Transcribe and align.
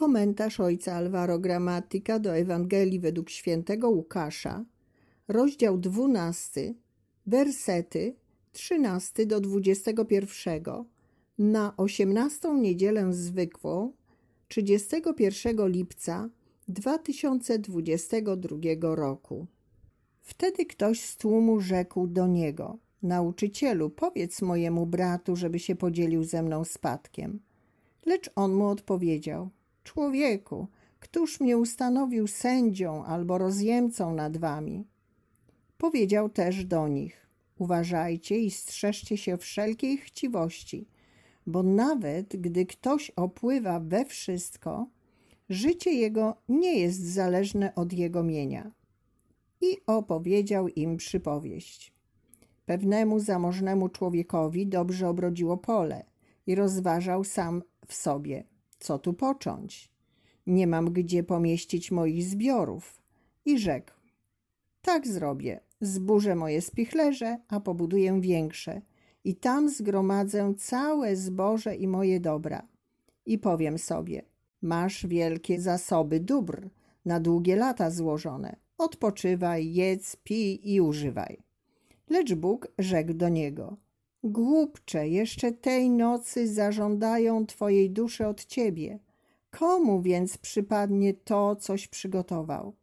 Komentarz 0.00 0.60
ojca 0.60 0.94
Alvaro 0.94 1.38
Gramatyka 1.38 2.18
do 2.18 2.36
Ewangelii 2.36 3.00
według 3.00 3.30
świętego 3.30 3.90
Łukasza, 3.90 4.64
rozdział 5.28 5.78
12, 5.78 6.74
wersety 7.26 8.14
13 8.52 9.26
do 9.26 9.40
21 9.40 10.62
na 11.38 11.76
18 11.76 12.54
niedzielę 12.54 13.12
zwykłą 13.12 13.92
31 14.48 15.68
lipca 15.68 16.30
2022 16.68 18.94
roku. 18.94 19.46
Wtedy 20.22 20.66
ktoś 20.66 21.00
z 21.00 21.16
tłumu 21.16 21.60
rzekł 21.60 22.06
do 22.06 22.26
niego: 22.26 22.78
Nauczycielu, 23.02 23.90
powiedz 23.90 24.42
mojemu 24.42 24.86
bratu, 24.86 25.36
żeby 25.36 25.58
się 25.58 25.76
podzielił 25.76 26.24
ze 26.24 26.42
mną 26.42 26.64
spadkiem. 26.64 27.40
Lecz 28.06 28.30
on 28.36 28.54
mu 28.54 28.66
odpowiedział: 28.66 29.50
Człowieku, 29.94 30.66
któż 31.00 31.40
mnie 31.40 31.58
ustanowił 31.58 32.26
sędzią 32.26 33.04
albo 33.04 33.38
rozjemcą 33.38 34.14
nad 34.14 34.36
wami? 34.36 34.86
Powiedział 35.78 36.28
też 36.28 36.64
do 36.64 36.88
nich: 36.88 37.26
Uważajcie 37.58 38.38
i 38.38 38.50
strzeżcie 38.50 39.16
się 39.16 39.36
wszelkiej 39.36 39.98
chciwości, 39.98 40.88
bo 41.46 41.62
nawet 41.62 42.36
gdy 42.36 42.66
ktoś 42.66 43.10
opływa 43.10 43.80
we 43.80 44.04
wszystko, 44.04 44.86
życie 45.48 45.92
jego 45.92 46.36
nie 46.48 46.78
jest 46.78 47.12
zależne 47.12 47.74
od 47.74 47.92
jego 47.92 48.22
mienia. 48.22 48.72
I 49.60 49.76
opowiedział 49.86 50.68
im 50.68 50.96
przypowieść. 50.96 51.92
Pewnemu 52.66 53.20
zamożnemu 53.20 53.88
człowiekowi 53.88 54.66
dobrze 54.66 55.08
obrodziło 55.08 55.56
pole 55.56 56.04
i 56.46 56.54
rozważał 56.54 57.24
sam 57.24 57.62
w 57.86 57.94
sobie, 57.94 58.44
co 58.80 58.98
tu 58.98 59.14
począć. 59.14 59.90
Nie 60.46 60.66
mam 60.66 60.92
gdzie 60.92 61.22
pomieścić 61.22 61.90
moich 61.90 62.24
zbiorów. 62.24 63.02
I 63.44 63.58
rzekł, 63.58 63.92
tak 64.82 65.06
zrobię, 65.06 65.60
zburzę 65.80 66.34
moje 66.34 66.60
spichlerze, 66.62 67.38
a 67.48 67.60
pobuduję 67.60 68.20
większe 68.20 68.82
i 69.24 69.36
tam 69.36 69.68
zgromadzę 69.68 70.54
całe 70.58 71.16
zboże 71.16 71.76
i 71.76 71.88
moje 71.88 72.20
dobra. 72.20 72.68
I 73.26 73.38
powiem 73.38 73.78
sobie, 73.78 74.22
masz 74.62 75.06
wielkie 75.06 75.60
zasoby 75.60 76.20
dóbr, 76.20 76.68
na 77.04 77.20
długie 77.20 77.56
lata 77.56 77.90
złożone. 77.90 78.56
Odpoczywaj, 78.78 79.72
jedz, 79.72 80.16
pij 80.16 80.60
i 80.72 80.80
używaj. 80.80 81.42
Lecz 82.08 82.34
Bóg 82.34 82.68
rzekł 82.78 83.14
do 83.14 83.28
niego: 83.28 83.76
Głupcze, 84.24 85.08
jeszcze 85.08 85.52
tej 85.52 85.90
nocy 85.90 86.48
zażądają 86.54 87.46
twojej 87.46 87.90
duszy 87.90 88.26
od 88.26 88.44
ciebie. 88.44 88.98
Komu 89.50 90.02
więc 90.02 90.38
przypadnie 90.38 91.14
to, 91.14 91.56
coś 91.56 91.88
przygotował? 91.88 92.76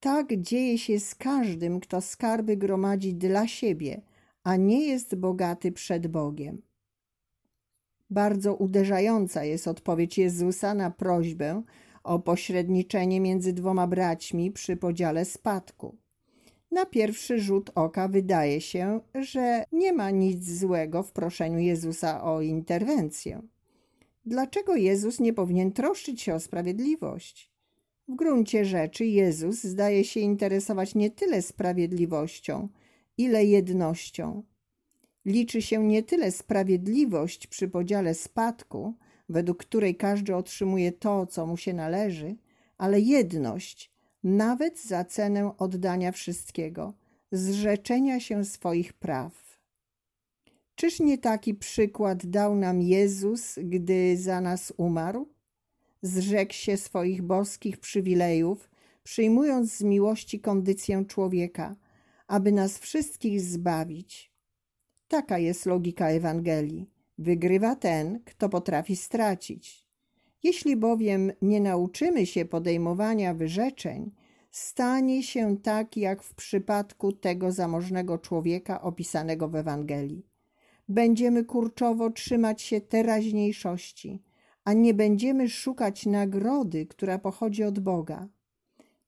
Tak 0.00 0.40
dzieje 0.40 0.78
się 0.78 1.00
z 1.00 1.14
każdym, 1.14 1.80
kto 1.80 2.00
skarby 2.00 2.56
gromadzi 2.56 3.14
dla 3.14 3.46
siebie, 3.46 4.02
a 4.42 4.56
nie 4.56 4.86
jest 4.86 5.14
bogaty 5.14 5.72
przed 5.72 6.06
Bogiem. 6.06 6.62
Bardzo 8.10 8.54
uderzająca 8.54 9.44
jest 9.44 9.68
odpowiedź 9.68 10.18
Jezusa 10.18 10.74
na 10.74 10.90
prośbę 10.90 11.62
o 12.02 12.18
pośredniczenie 12.18 13.20
między 13.20 13.52
dwoma 13.52 13.86
braćmi 13.86 14.50
przy 14.52 14.76
podziale 14.76 15.24
spadku. 15.24 15.96
Na 16.74 16.86
pierwszy 16.86 17.38
rzut 17.40 17.70
oka 17.74 18.08
wydaje 18.08 18.60
się, 18.60 19.00
że 19.14 19.64
nie 19.72 19.92
ma 19.92 20.10
nic 20.10 20.50
złego 20.50 21.02
w 21.02 21.12
proszeniu 21.12 21.58
Jezusa 21.58 22.24
o 22.24 22.40
interwencję. 22.40 23.42
Dlaczego 24.26 24.76
Jezus 24.76 25.20
nie 25.20 25.32
powinien 25.32 25.72
troszczyć 25.72 26.22
się 26.22 26.34
o 26.34 26.40
sprawiedliwość? 26.40 27.50
W 28.08 28.14
gruncie 28.14 28.64
rzeczy 28.64 29.06
Jezus 29.06 29.62
zdaje 29.62 30.04
się 30.04 30.20
interesować 30.20 30.94
nie 30.94 31.10
tyle 31.10 31.42
sprawiedliwością, 31.42 32.68
ile 33.18 33.44
jednością. 33.44 34.42
Liczy 35.24 35.62
się 35.62 35.84
nie 35.84 36.02
tyle 36.02 36.32
sprawiedliwość 36.32 37.46
przy 37.46 37.68
podziale 37.68 38.14
spadku, 38.14 38.94
według 39.28 39.58
której 39.58 39.94
każdy 39.94 40.36
otrzymuje 40.36 40.92
to, 40.92 41.26
co 41.26 41.46
mu 41.46 41.56
się 41.56 41.72
należy, 41.72 42.36
ale 42.78 43.00
jedność, 43.00 43.93
nawet 44.24 44.80
za 44.80 45.04
cenę 45.04 45.56
oddania 45.58 46.12
wszystkiego, 46.12 46.94
zrzeczenia 47.32 48.20
się 48.20 48.44
swoich 48.44 48.92
praw. 48.92 49.58
Czyż 50.74 51.00
nie 51.00 51.18
taki 51.18 51.54
przykład 51.54 52.26
dał 52.26 52.54
nam 52.54 52.82
Jezus, 52.82 53.58
gdy 53.62 54.16
za 54.16 54.40
nas 54.40 54.72
umarł? 54.76 55.28
Zrzekł 56.02 56.52
się 56.52 56.76
swoich 56.76 57.22
boskich 57.22 57.78
przywilejów, 57.78 58.70
przyjmując 59.02 59.72
z 59.72 59.82
miłości 59.82 60.40
kondycję 60.40 61.04
człowieka, 61.08 61.76
aby 62.26 62.52
nas 62.52 62.78
wszystkich 62.78 63.40
zbawić. 63.40 64.32
Taka 65.08 65.38
jest 65.38 65.66
logika 65.66 66.08
Ewangelii. 66.08 66.90
Wygrywa 67.18 67.76
ten, 67.76 68.20
kto 68.24 68.48
potrafi 68.48 68.96
stracić. 68.96 69.83
Jeśli 70.44 70.76
bowiem 70.76 71.32
nie 71.42 71.60
nauczymy 71.60 72.26
się 72.26 72.44
podejmowania 72.44 73.34
wyrzeczeń, 73.34 74.10
stanie 74.50 75.22
się 75.22 75.56
tak 75.56 75.96
jak 75.96 76.22
w 76.22 76.34
przypadku 76.34 77.12
tego 77.12 77.52
zamożnego 77.52 78.18
człowieka 78.18 78.82
opisanego 78.82 79.48
w 79.48 79.54
Ewangelii. 79.54 80.26
Będziemy 80.88 81.44
kurczowo 81.44 82.10
trzymać 82.10 82.62
się 82.62 82.80
teraźniejszości, 82.80 84.22
a 84.64 84.72
nie 84.72 84.94
będziemy 84.94 85.48
szukać 85.48 86.06
nagrody, 86.06 86.86
która 86.86 87.18
pochodzi 87.18 87.64
od 87.64 87.78
Boga. 87.78 88.28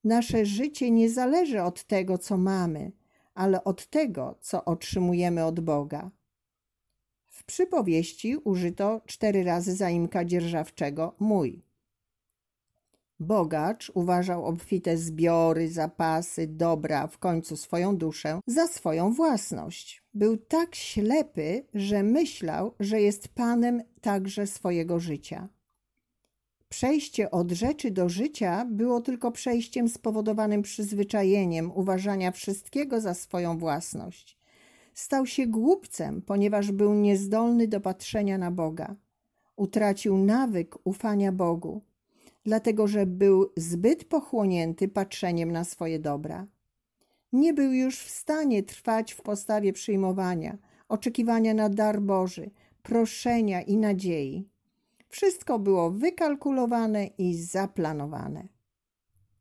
Nasze 0.04 0.46
życie 0.46 0.90
nie 0.90 1.10
zależy 1.10 1.62
od 1.62 1.84
tego, 1.84 2.18
co 2.18 2.36
mamy, 2.36 2.92
ale 3.34 3.64
od 3.64 3.86
tego, 3.86 4.38
co 4.40 4.64
otrzymujemy 4.64 5.44
od 5.44 5.60
Boga. 5.60 6.10
W 7.36 7.44
przypowieści 7.44 8.36
użyto 8.36 9.00
cztery 9.06 9.44
razy 9.44 9.74
zaimka 9.74 10.24
dzierżawczego 10.24 11.14
mój. 11.20 11.62
Bogacz 13.20 13.92
uważał 13.94 14.44
obfite 14.44 14.96
zbiory, 14.96 15.68
zapasy, 15.68 16.46
dobra, 16.46 17.06
w 17.06 17.18
końcu 17.18 17.56
swoją 17.56 17.96
duszę 17.96 18.40
za 18.46 18.66
swoją 18.66 19.12
własność. 19.12 20.02
Był 20.14 20.36
tak 20.36 20.74
ślepy, 20.74 21.64
że 21.74 22.02
myślał, 22.02 22.74
że 22.80 23.00
jest 23.00 23.28
panem 23.28 23.82
także 24.00 24.46
swojego 24.46 25.00
życia. 25.00 25.48
Przejście 26.68 27.30
od 27.30 27.52
rzeczy 27.52 27.90
do 27.90 28.08
życia 28.08 28.66
było 28.70 29.00
tylko 29.00 29.32
przejściem 29.32 29.88
spowodowanym 29.88 30.62
przyzwyczajeniem 30.62 31.72
uważania 31.74 32.30
wszystkiego 32.30 33.00
za 33.00 33.14
swoją 33.14 33.58
własność 33.58 34.35
stał 34.96 35.26
się 35.26 35.46
głupcem, 35.46 36.22
ponieważ 36.22 36.72
był 36.72 36.94
niezdolny 36.94 37.68
do 37.68 37.80
patrzenia 37.80 38.38
na 38.38 38.50
Boga. 38.50 38.94
Utracił 39.56 40.18
nawyk 40.18 40.78
ufania 40.84 41.32
Bogu, 41.32 41.82
dlatego 42.44 42.86
że 42.86 43.06
był 43.06 43.52
zbyt 43.56 44.04
pochłonięty 44.04 44.88
patrzeniem 44.88 45.52
na 45.52 45.64
swoje 45.64 45.98
dobra. 45.98 46.46
Nie 47.32 47.54
był 47.54 47.72
już 47.72 47.98
w 47.98 48.10
stanie 48.10 48.62
trwać 48.62 49.12
w 49.12 49.22
postawie 49.22 49.72
przyjmowania, 49.72 50.58
oczekiwania 50.88 51.54
na 51.54 51.68
dar 51.68 52.02
Boży, 52.02 52.50
proszenia 52.82 53.62
i 53.62 53.76
nadziei. 53.76 54.48
Wszystko 55.08 55.58
było 55.58 55.90
wykalkulowane 55.90 57.06
i 57.06 57.34
zaplanowane. 57.34 58.48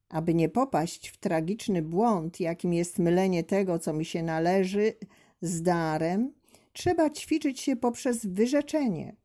Aby 0.10 0.34
nie 0.34 0.50
popaść 0.50 1.10
w 1.10 1.18
tragiczny 1.18 1.82
błąd, 1.82 2.40
jakim 2.40 2.74
jest 2.74 3.00
mylenie 3.00 3.44
tego, 3.44 3.80
co 3.80 3.94
mi 3.94 4.06
się 4.06 4.24
należy, 4.24 4.94
z 5.42 5.62
darem, 5.62 6.34
trzeba 6.74 7.10
ćwiczyć 7.10 7.60
się 7.60 7.76
poprzez 7.76 8.26
wyrzeczenie. 8.26 9.16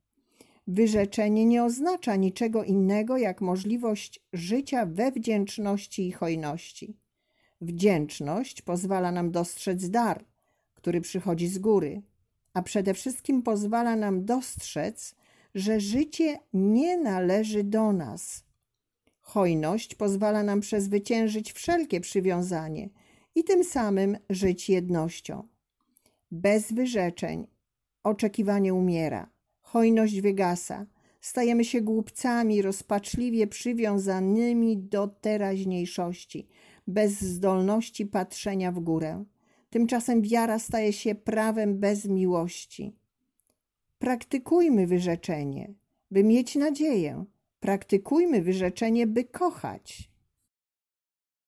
Wyrzeczenie 0.67 1.47
nie 1.47 1.65
oznacza 1.65 2.17
niczego 2.17 2.65
innego 2.65 3.17
jak 3.17 3.41
możliwość 3.41 4.21
życia 4.33 4.87
we 4.87 5.13
wdzięczności 5.13 6.09
i 6.09 6.13
hojności. 6.13 6.97
Wdzięczność 7.61 8.63
pozwala 8.63 9.13
nam 9.13 9.31
dostrzec 9.31 9.91
dar, 9.91 10.25
który 10.75 11.01
przychodzi 11.01 11.49
z 11.49 11.59
góry, 11.59 12.03
a 12.55 12.63
przede 12.63 12.95
wszystkim 12.95 13.43
pozwala 13.43 13.97
nam 13.97 14.25
dostrzec, 14.25 15.15
że 15.55 15.81
życie 15.81 16.39
nie 16.53 16.99
należy 16.99 17.65
do 17.65 17.93
nas. 17.93 18.45
Hojność 19.21 19.95
pozwala 19.95 20.43
nam 20.43 20.61
przezwyciężyć 20.61 21.53
wszelkie 21.53 22.01
przywiązanie 22.01 22.89
i 23.35 23.45
tym 23.45 23.65
samym 23.65 24.17
żyć 24.31 24.69
jednością 24.69 25.49
bez 26.31 26.73
wyrzeczeń. 26.73 27.47
Oczekiwanie 28.05 28.75
umiera, 28.75 29.31
hojność 29.61 30.21
wygasa, 30.21 30.87
stajemy 31.21 31.65
się 31.65 31.81
głupcami 31.81 32.63
rozpaczliwie 32.63 33.47
przywiązanymi 33.47 34.79
do 34.79 35.09
teraźniejszości, 35.09 36.47
bez 36.87 37.21
zdolności 37.21 38.07
patrzenia 38.07 38.73
w 38.73 38.81
górę. 38.81 39.25
Tymczasem 39.71 40.23
wiara 40.23 40.59
staje 40.59 40.93
się 40.93 41.15
prawem 41.15 41.79
bez 41.79 42.05
miłości. 42.05 42.97
Praktykujmy 43.99 44.87
wyrzeczenie, 44.87 45.75
by 46.11 46.25
mieć 46.25 46.57
nadzieję, 46.57 47.25
Praktykujmy 47.61 48.43
wyrzeczenie, 48.43 49.07
by 49.07 49.25
kochać. 49.25 50.10